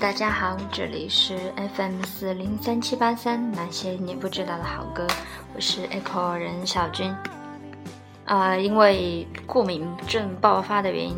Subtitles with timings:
[0.00, 1.38] 大家好，这里是
[1.74, 5.06] FM 四零三七八三，那些你不知道的好歌，
[5.54, 7.14] 我是 Echo 人小军。
[8.26, 11.16] 啊，因为过敏症爆发的原因，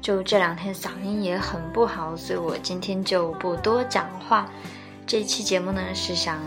[0.00, 4.48] 就这两天嗓音也很不好，所以我今天就不多讲话。
[5.06, 6.40] 这期节目呢是想。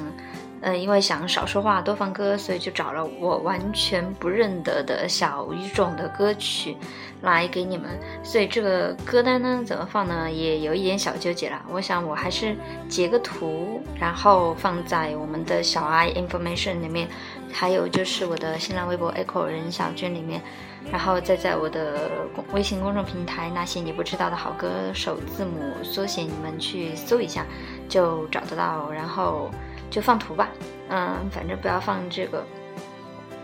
[0.66, 6.77] 嗯，因为想少说话多放歌，所以就找了我完全不认得的小语种的歌曲
[7.21, 7.99] 来给你们。
[8.23, 10.31] 所以这个歌单呢，怎么放呢？
[10.31, 11.62] 也有一点小纠结了。
[11.70, 12.55] 我想我还是
[12.88, 17.10] 截个图，然后放在我们的小爱 information 里面，
[17.51, 20.41] 还有就是我的新浪微博 echo 任小军里面，
[20.90, 22.10] 然后再在我的
[22.54, 27.45] 微信公众平台那些你不知道的好歌首字母缩写，你们去搜一下
[27.90, 28.90] 就找得到。
[28.90, 29.51] 然后。
[29.94, 30.49] 就放图吧，
[30.90, 32.44] 嗯，反正不要放这个。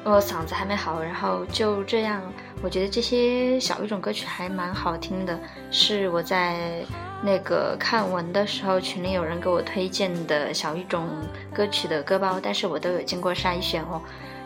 [0.04, 2.20] 我嗓子还没好，然后就这样。
[2.64, 6.84] 我觉得这些小语种歌曲还蛮好听的，是我在
[7.22, 11.08] 那个看文的时候，群里有人给我推荐的小语种
[11.54, 14.02] 歌曲的歌包，但是我都有经过筛选哦，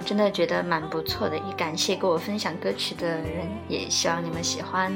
[0.05, 1.37] 真的觉得蛮不错的。
[1.37, 4.91] 也感谢给我分享歌曲的人，也希望你们喜欢。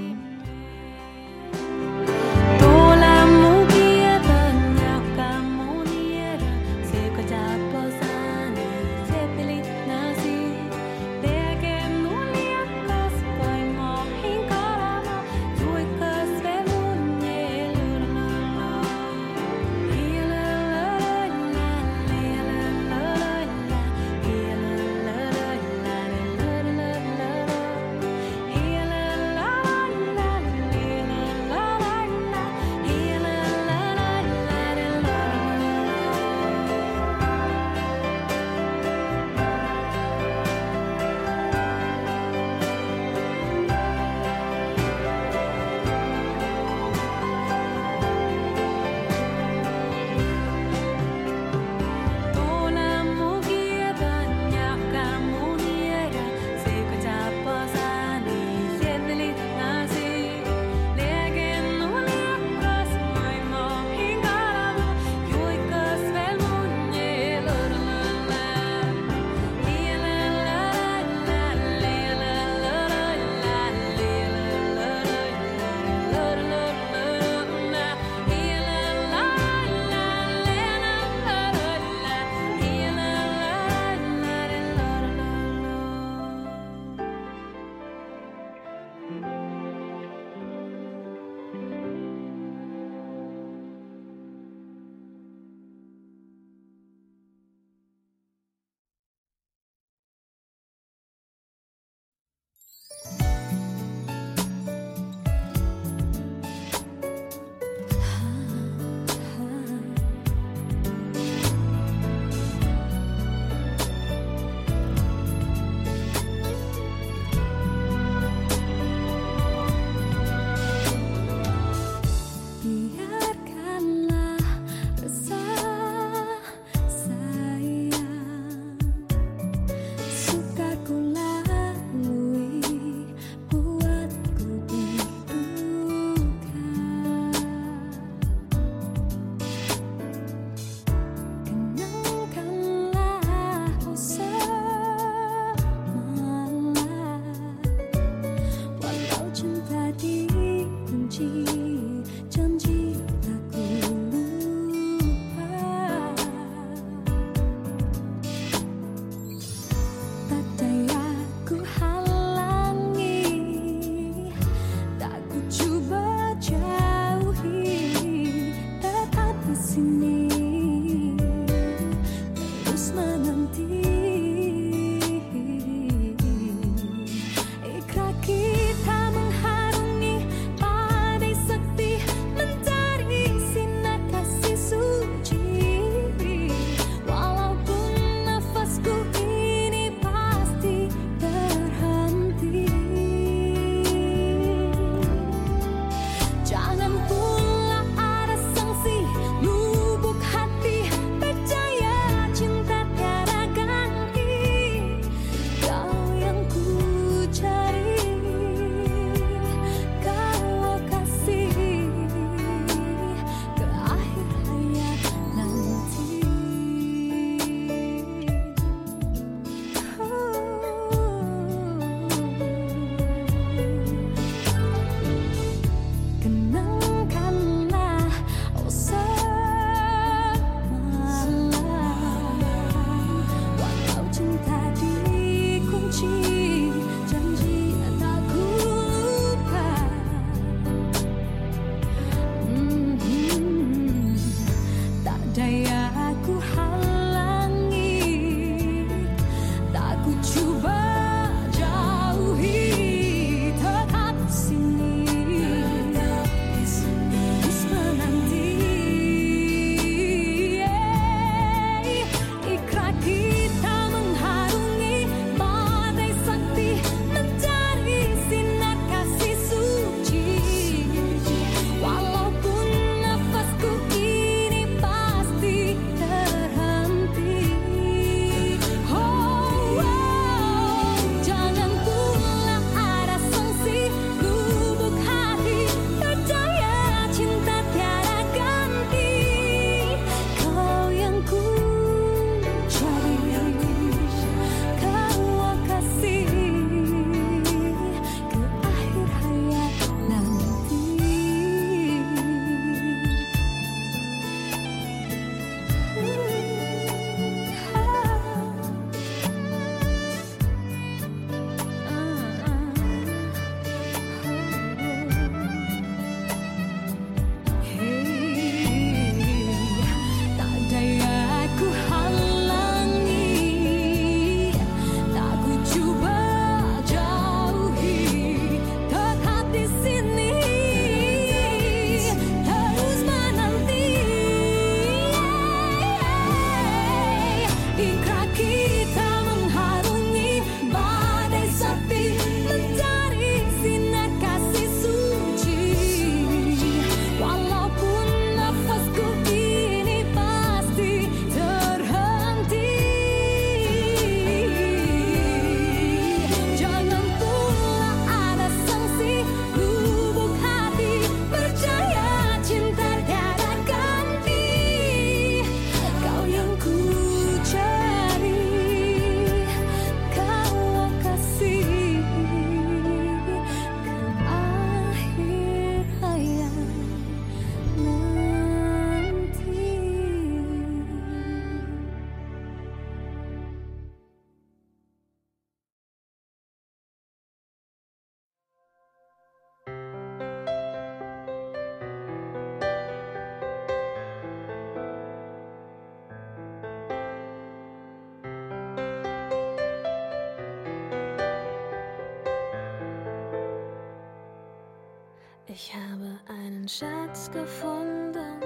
[405.59, 408.43] Ich habe einen Schatz gefunden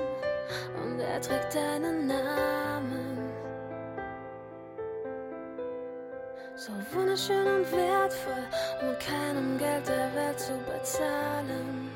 [0.82, 3.34] und er trägt deinen Namen.
[6.56, 8.46] So wunderschön und wertvoll,
[8.82, 11.92] um keinem Geld der Welt zu bezahlen.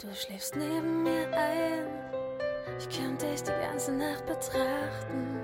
[0.00, 1.88] Du schläfst neben mir ein,
[2.78, 5.40] ich könnte dich die ganze Nacht betrachten.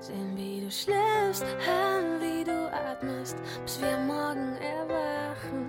[0.00, 1.44] Sehen, wie du schläfst,
[3.02, 5.68] atmest, bis wir morgen erwachen.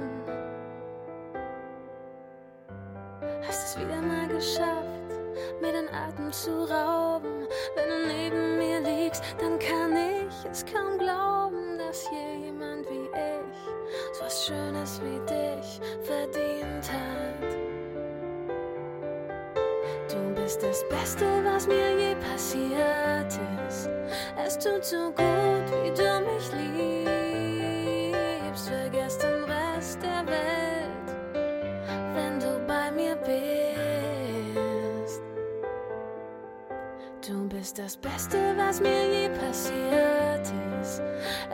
[3.48, 5.20] Hast es wieder mal geschafft,
[5.62, 7.48] mir den Atem zu rauben.
[7.76, 13.08] Wenn du neben mir liegst, dann kann ich es kaum glauben, dass hier jemand wie
[13.08, 17.54] ich so was Schönes wie dich verdient hat.
[20.10, 23.90] Du bist das Beste, was mir je passiert ist.
[24.46, 27.23] Es tut so gut, wie du mich liebst.
[28.74, 31.16] Vergiss den Rest der Welt,
[32.16, 35.22] wenn du bei mir bist.
[37.26, 40.52] Du bist das Beste, was mir je passiert
[40.82, 41.04] ist.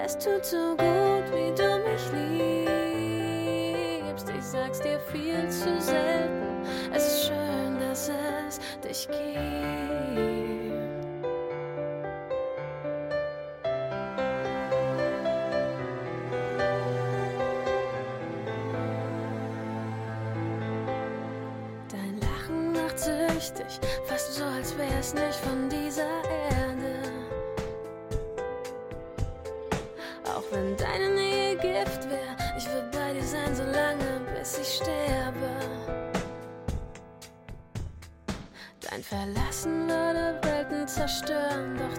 [0.02, 2.10] Es tut so gut, wie du mich
[4.06, 4.30] liebst.
[4.30, 6.64] Ich sag's dir viel zu selten.
[6.94, 8.10] Es ist schön, dass
[8.48, 10.39] es dich gibt.
[23.50, 26.04] Süchtig, fast so, als wär's nicht von dieser
[26.58, 27.00] Erde.
[30.26, 34.76] Auch wenn deine Nähe Gift wär, ich würde bei dir sein, so lange, bis ich
[34.76, 35.50] sterbe.
[38.90, 41.98] Dein Verlassen würde Welten zerstören, doch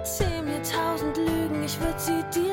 [0.00, 2.49] erzähl mir tausend Lügen, ich würd sie dir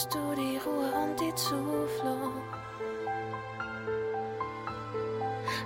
[0.00, 2.48] bist du die Ruhe und die Zuflucht.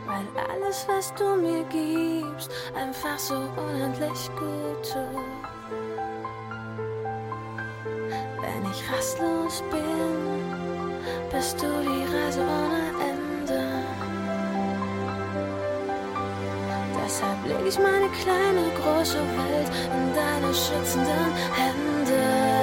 [0.06, 5.44] Weil alles, was du mir gibst, einfach so unendlich gut tut.
[8.42, 10.90] Wenn ich rastlos bin,
[11.30, 13.62] bist du die Reise ohne Ende.
[17.04, 22.53] Deshalb leg ich meine kleine, große Welt in deine schützenden Hände.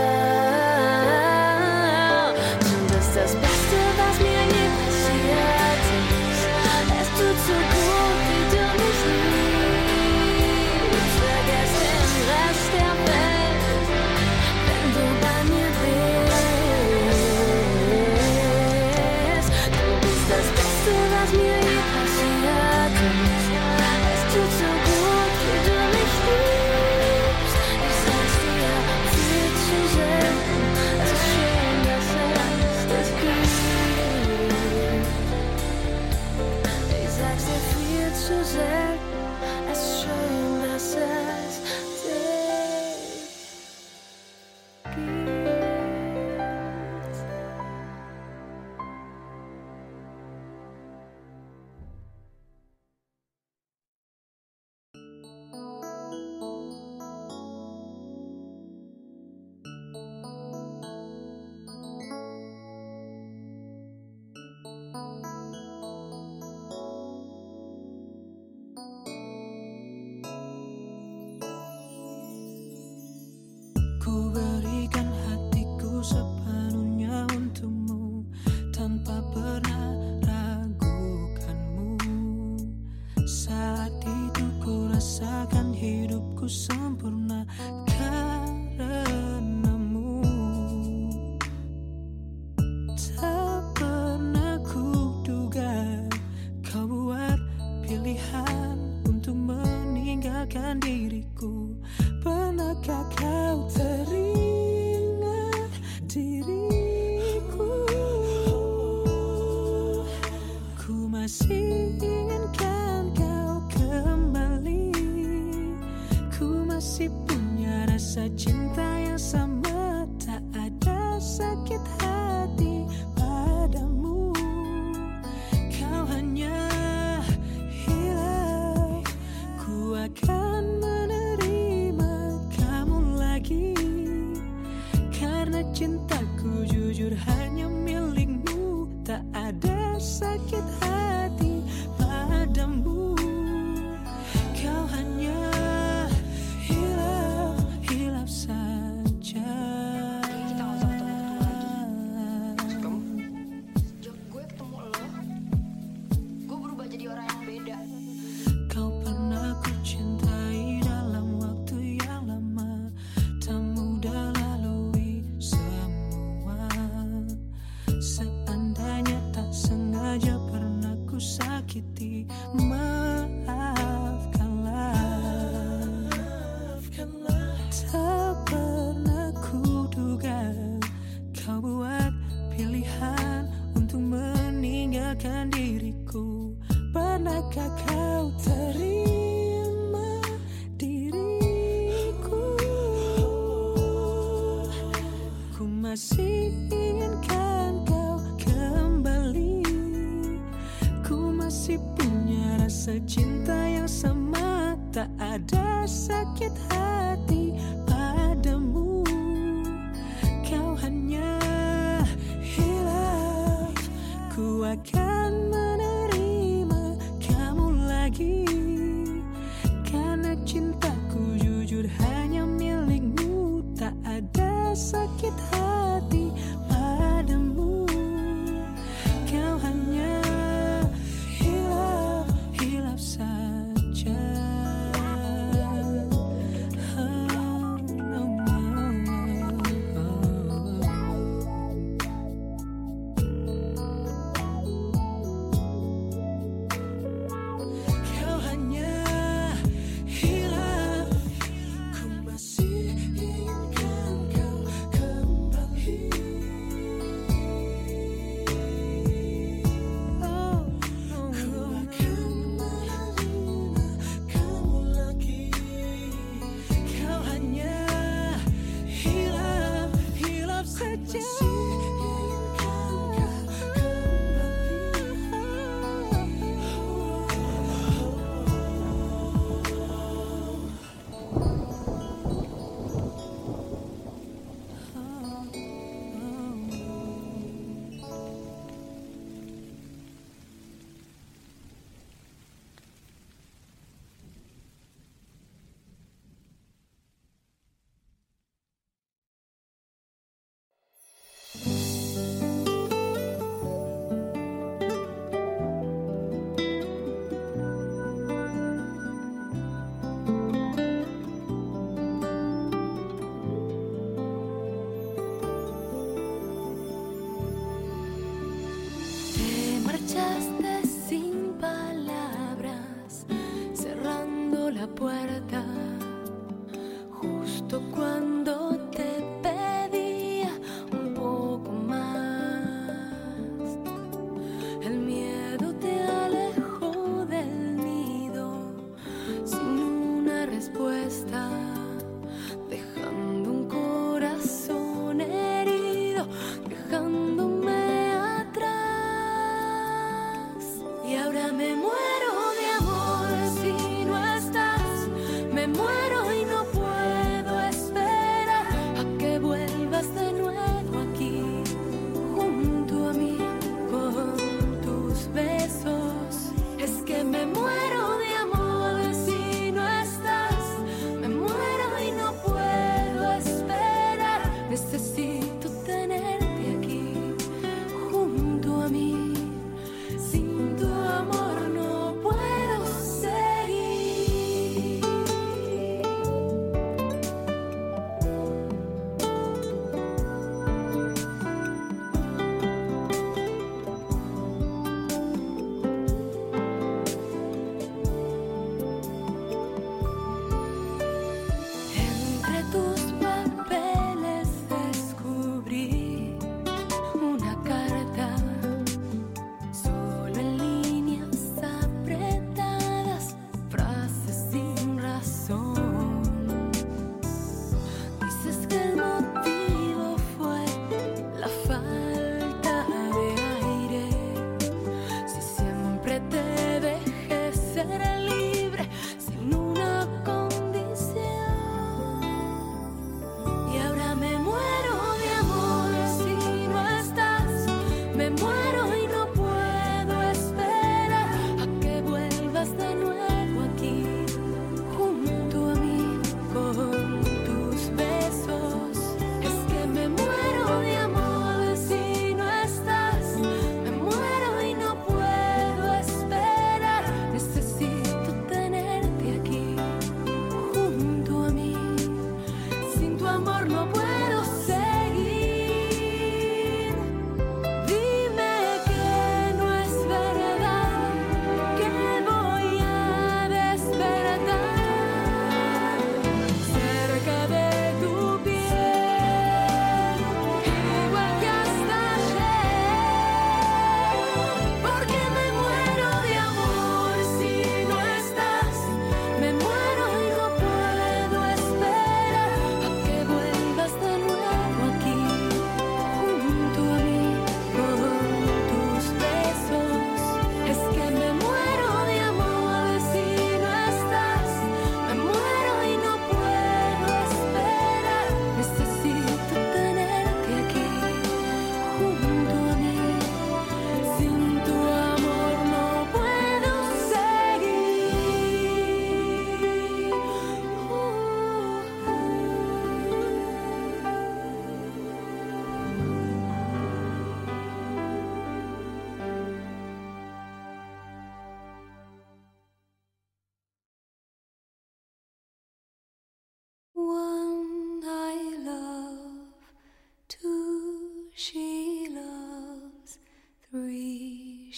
[139.99, 141.00] second hand.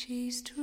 [0.05, 0.62] she's too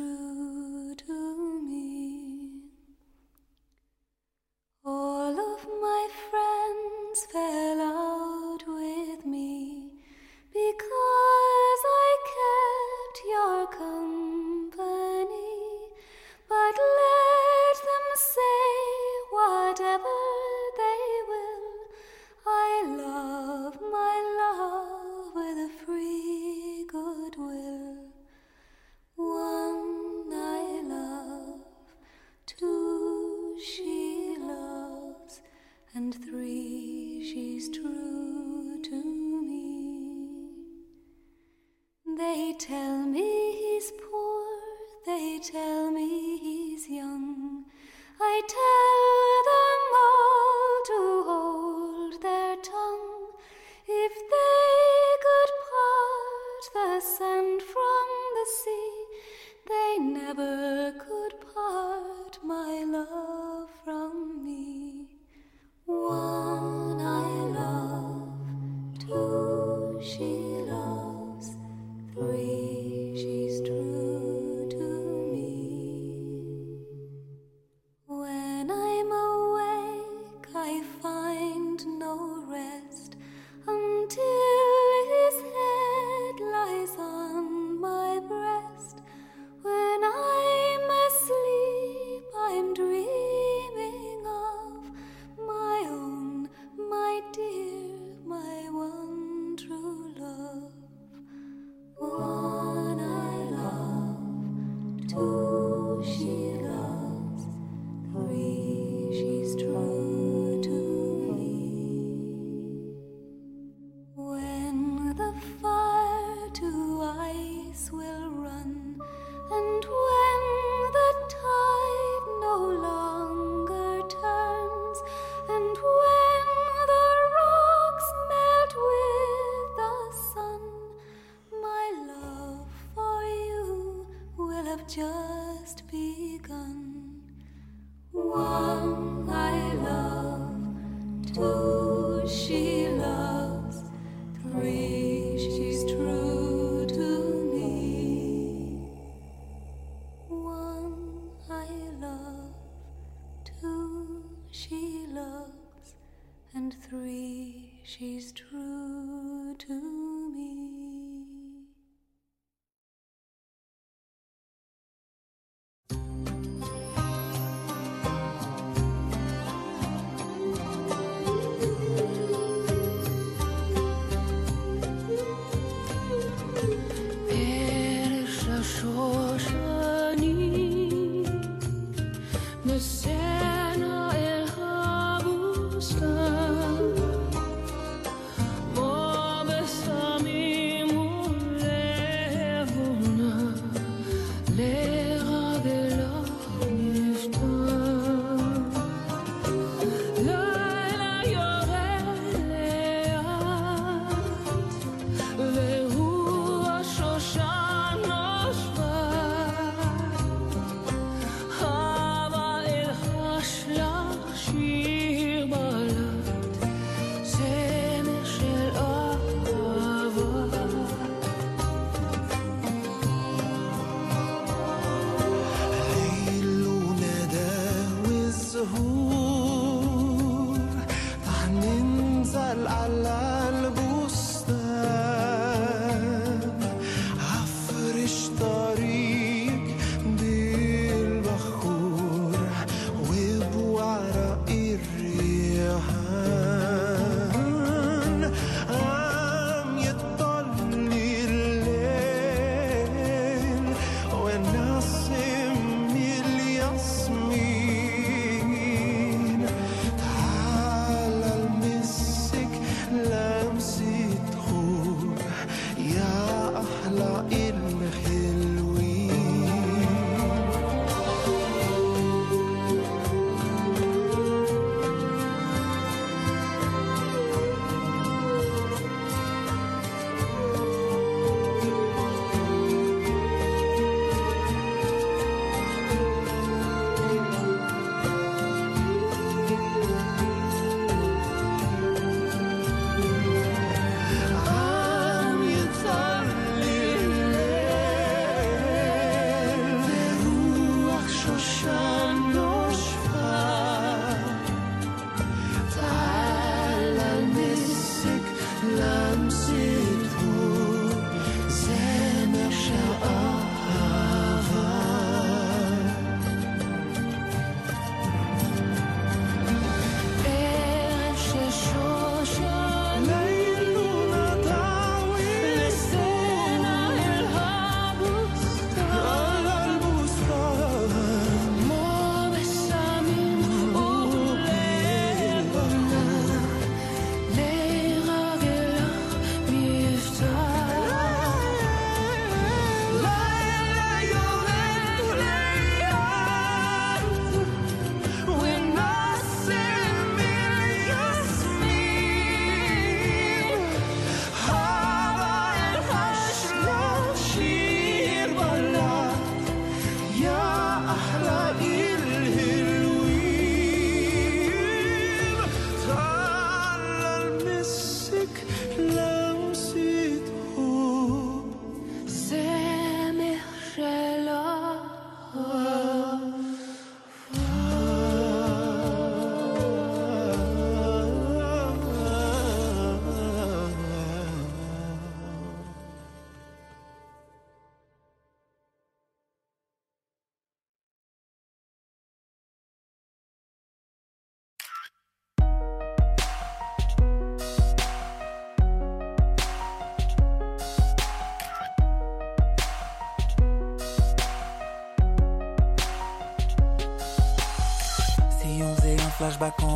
[409.40, 409.70] back on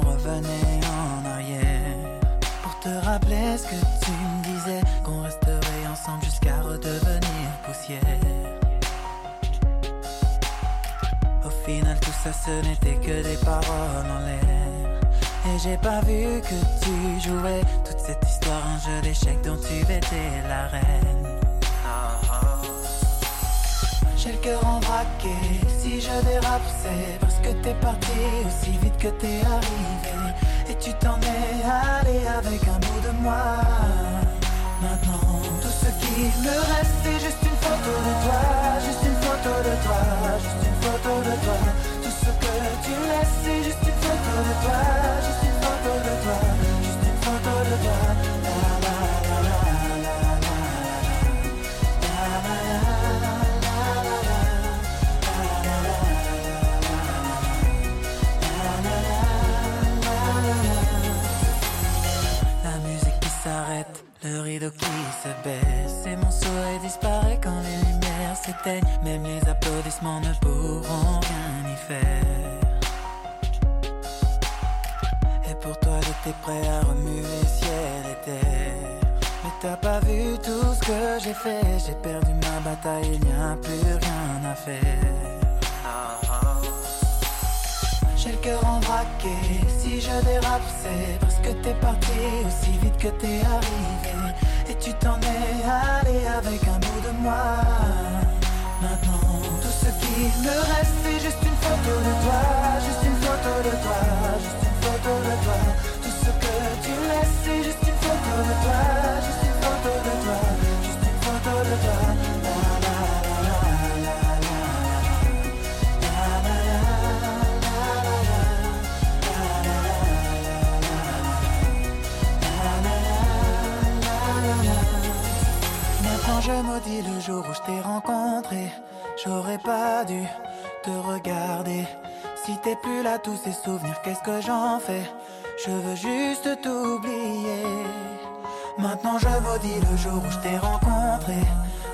[139.25, 141.39] je maudis le jour où je t'ai rencontré.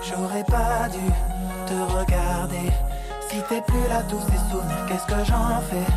[0.03, 1.07] J'aurais pas dû
[1.67, 2.71] te regarder.
[3.29, 5.91] Si t'es plus là, tous ces souvenirs, qu'est-ce que j'en fais?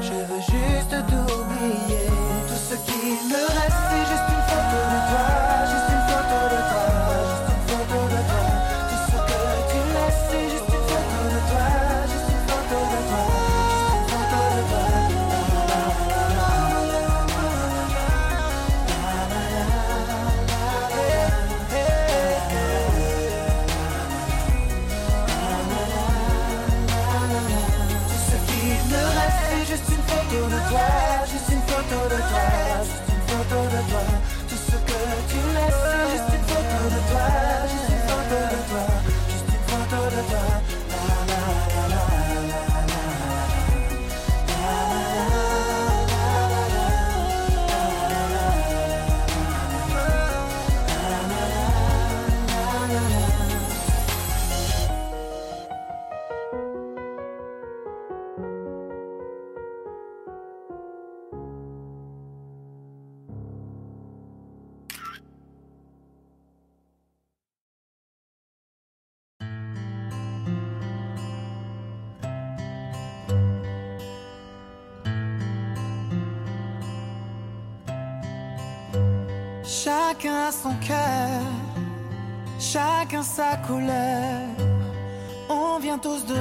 [0.00, 2.06] Je veux juste t'oublier.
[2.48, 5.69] Tout ce qui me reste, c'est juste une photo de toi.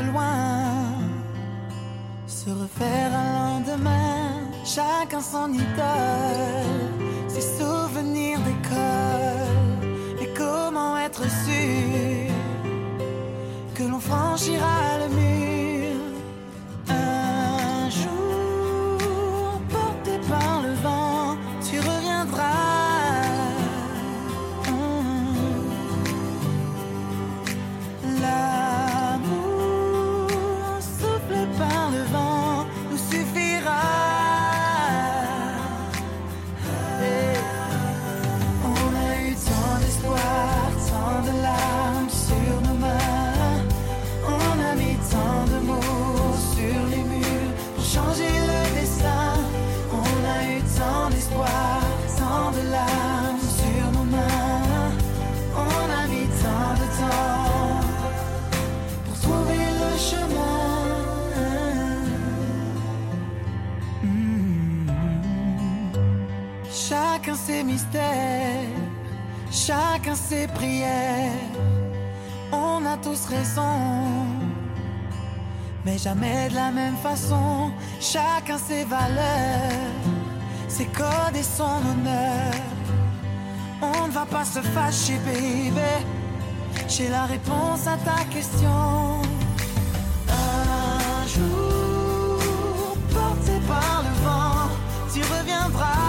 [0.01, 0.93] loin,
[2.27, 6.91] se refaire un lendemain, chacun son idole,
[7.27, 9.89] ses souvenirs d'école,
[10.21, 12.33] et comment être sûr
[13.75, 15.48] que l'on franchira le mur?
[69.99, 71.31] chacun ses prières.
[72.51, 74.05] On a tous raison,
[75.85, 77.71] mais jamais de la même façon.
[77.99, 80.05] Chacun ses valeurs,
[80.67, 82.53] ses codes et son honneur.
[83.81, 85.93] On ne va pas se fâcher, bébé.
[86.87, 89.21] J'ai la réponse à ta question.
[90.27, 94.69] Un jour, porté par le vent,
[95.13, 96.08] tu reviendras.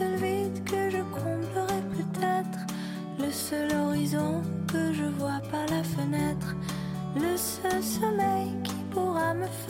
[0.00, 2.60] seul vide que je comblerai peut-être,
[3.18, 4.40] le seul horizon
[4.72, 6.56] que je vois par la fenêtre,
[7.14, 9.69] le seul sommeil qui pourra me faire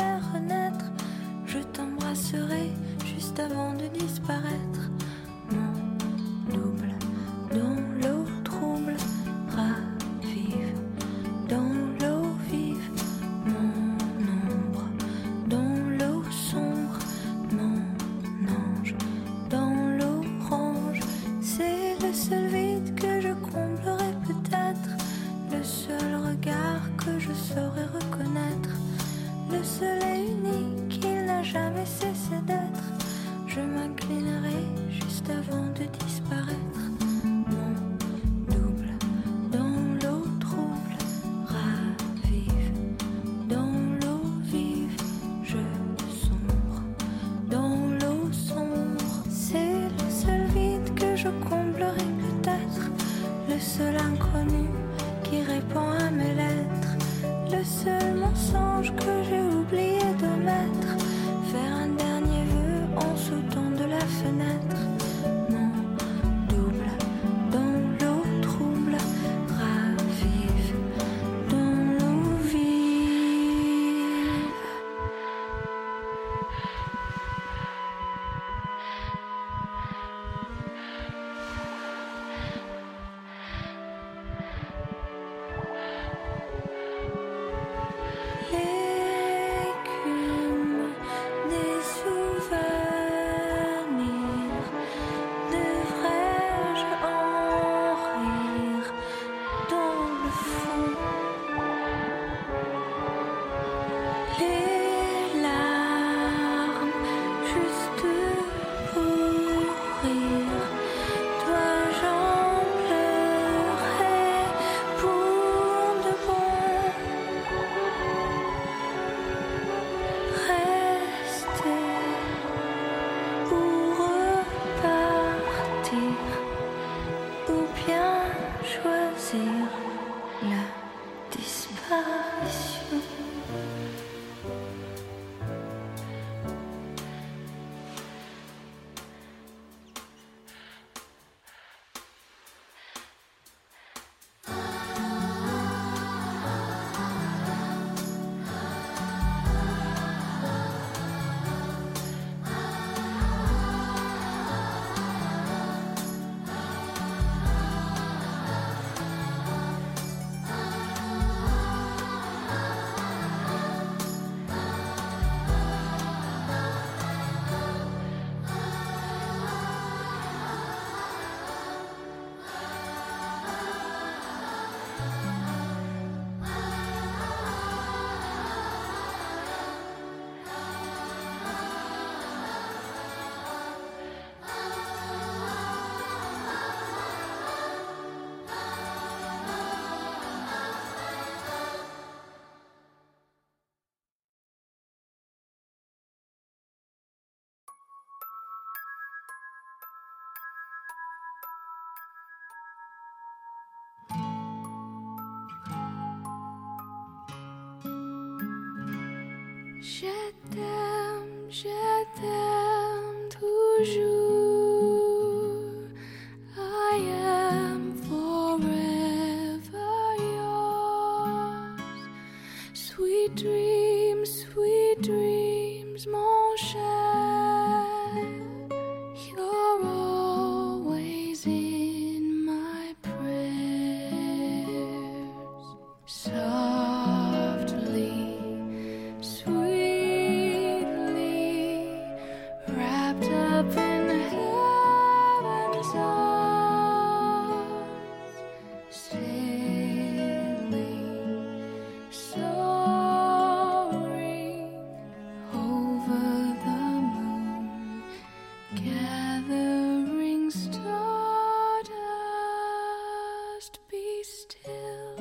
[264.31, 265.17] still,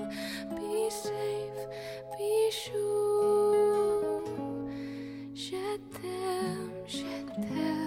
[0.56, 1.68] be safe,
[2.18, 4.24] be sure.
[5.34, 7.79] Shed them, shed them.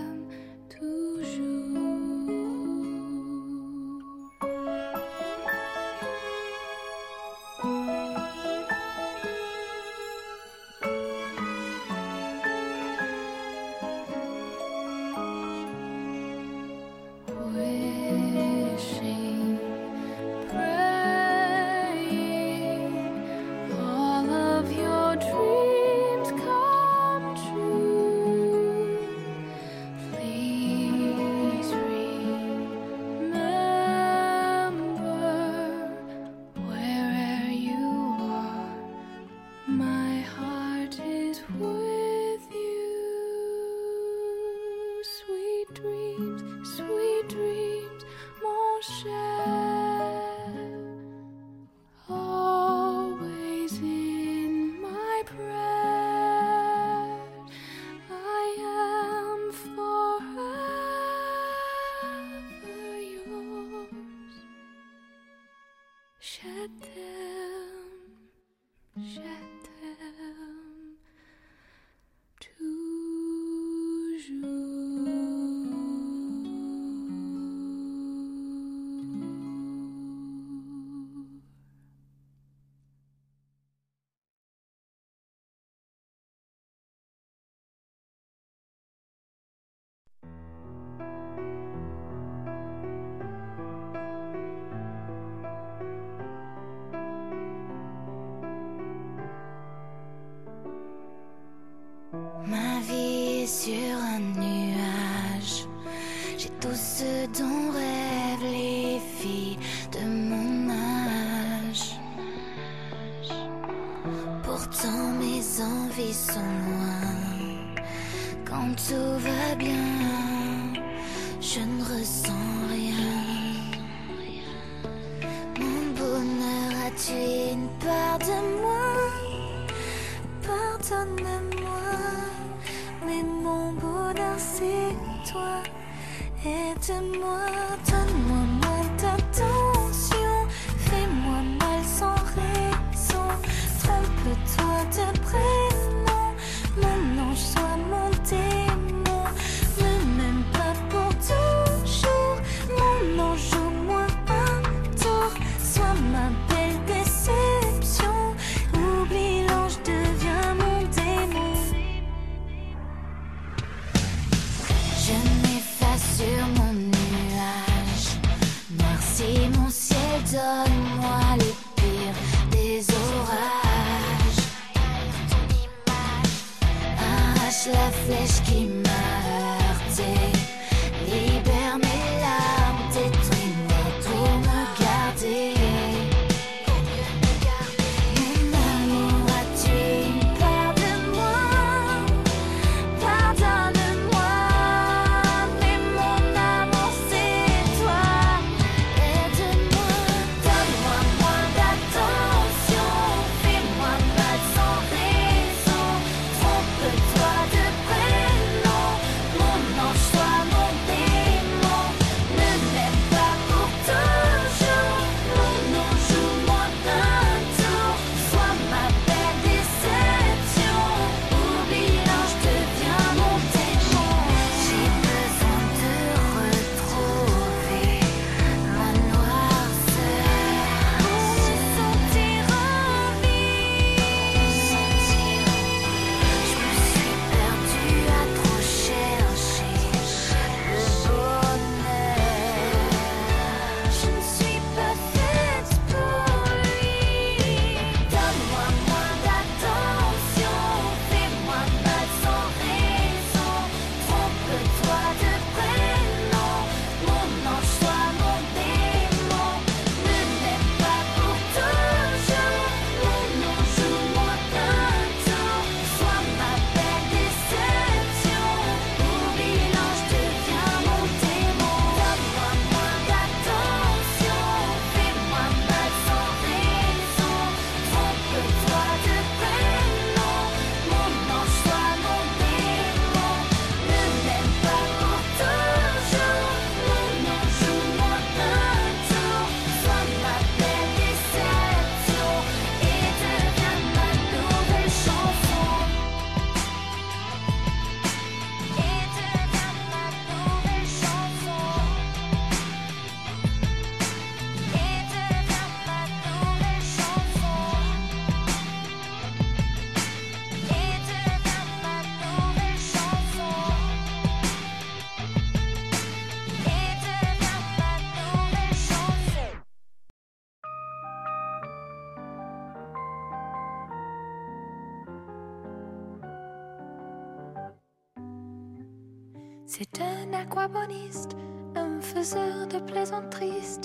[331.74, 333.80] Un faiseur de plaisanteries,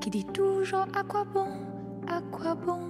[0.00, 1.48] qui dit toujours à quoi bon,
[2.08, 2.80] à quoi bon.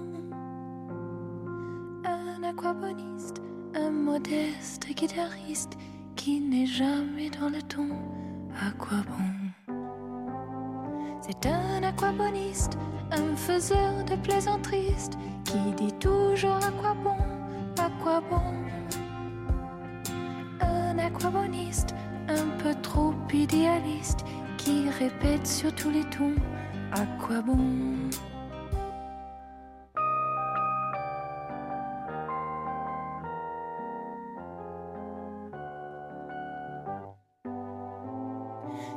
[2.05, 3.41] Un aquaboniste,
[3.75, 5.73] un modeste guitariste,
[6.15, 7.89] qui n'est jamais dans le ton,
[8.55, 9.73] à quoi bon.
[11.21, 12.77] C'est un aquaboniste,
[13.11, 15.09] un faiseur de plaisanteries,
[15.43, 17.17] qui dit toujours à quoi bon,
[17.83, 18.63] à quoi bon.
[20.61, 21.93] Un aquaboniste,
[22.27, 24.25] un peu trop idéaliste
[24.57, 26.35] qui répète sur tous les tons
[26.91, 27.57] à quoi bon?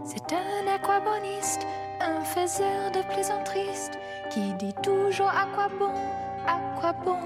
[0.05, 1.67] C'est un aquaboniste,
[2.01, 3.91] un faiseur de plaisanteries
[4.31, 5.93] qui dit toujours à quoi bon,
[6.47, 7.19] à quoi bon?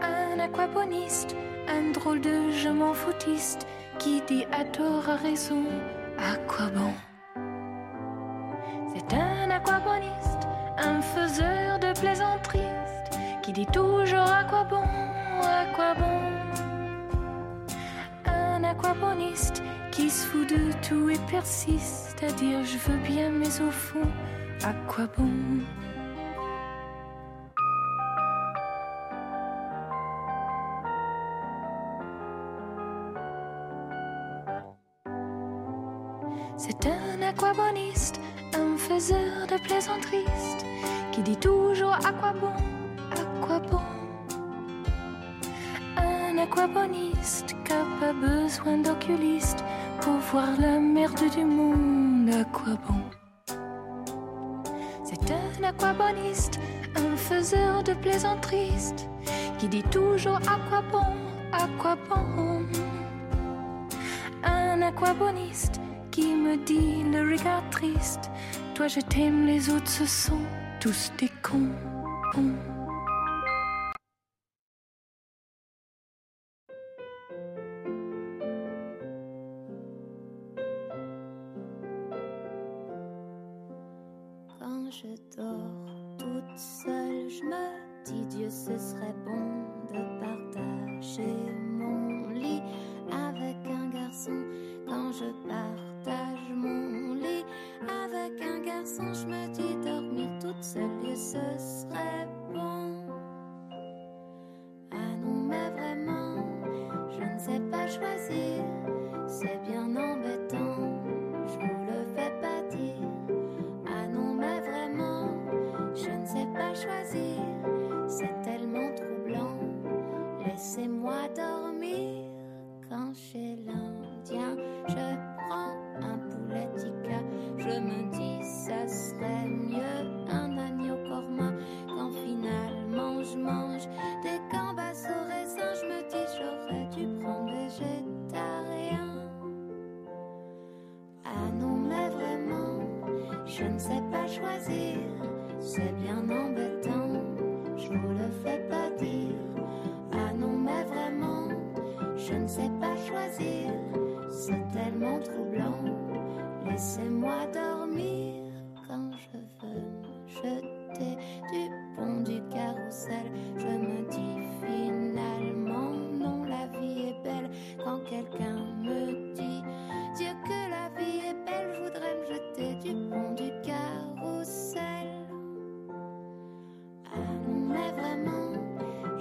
[0.00, 1.36] Un aquaboniste,
[1.68, 3.66] un drôle de je m'en foutiste
[4.00, 5.62] qui dit à tort à raison.
[6.18, 6.92] À quoi bon?
[8.92, 10.44] C'est un aquaboniste,
[10.78, 12.74] un faiseur de plaisanteries
[13.42, 14.88] qui dit toujours à quoi bon,
[15.42, 16.18] à quoi bon?
[18.24, 23.60] Un aquaboniste qui se fout de tout et persiste à dire je veux bien mais
[23.60, 24.08] au fond
[24.64, 25.30] à quoi bon?
[39.50, 40.24] De plaisanteries
[41.10, 42.52] qui dit toujours à quoi bon,
[43.10, 43.80] à quoi bon.
[45.96, 49.64] Un aquaboniste qui n'a pas besoin d'oculiste
[50.00, 53.02] pour voir la merde du monde, à quoi bon.
[55.02, 56.60] C'est un aquaboniste,
[56.94, 58.94] un faiseur de plaisanteries
[59.58, 61.12] qui dit toujours à quoi bon,
[61.52, 62.66] à quoi bon.
[64.44, 65.80] Un aquaboniste
[66.12, 68.30] qui me dit le regard triste.
[68.80, 70.40] Toi je t'aime, les autres ce sont
[70.80, 71.68] tous des cons.
[84.58, 89.44] Quand je dors toute seule, je me dis Dieu, ce serait bon
[89.92, 91.39] de partager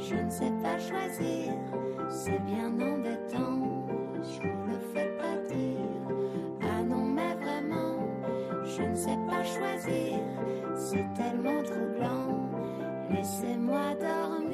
[0.09, 1.53] je ne sais pas choisir,
[2.09, 3.85] c'est bien embêtant,
[4.23, 5.77] je vous le fais pas dire.
[6.61, 8.07] Ah non, mais vraiment,
[8.63, 10.17] je ne sais pas choisir,
[10.75, 12.49] c'est tellement troublant,
[13.11, 14.48] laissez-moi dormir.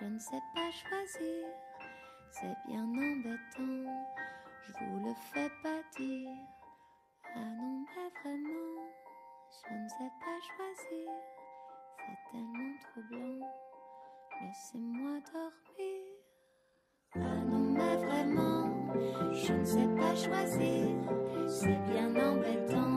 [0.00, 1.46] Je ne sais pas choisir,
[2.30, 3.92] c'est bien embêtant.
[4.62, 6.30] Je vous le fais pas dire.
[7.34, 8.88] Ah non, mais vraiment,
[9.50, 11.10] je ne sais pas choisir.
[11.98, 13.46] C'est tellement troublant.
[14.40, 16.00] Laissez-moi dormir.
[17.16, 18.70] Ah non, mais vraiment,
[19.32, 20.96] je ne sais pas choisir.
[21.46, 22.89] C'est bien embêtant,